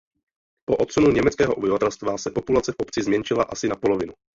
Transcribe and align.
Po 0.65 0.77
odsunu 0.77 1.11
německého 1.11 1.55
obyvatelstva 1.55 2.17
se 2.17 2.31
populace 2.31 2.71
v 2.71 2.75
obci 2.81 3.01
zmenšila 3.03 3.43
asi 3.43 3.67
na 3.67 3.75
polovinu. 3.75 4.13